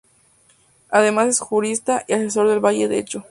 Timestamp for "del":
2.49-2.59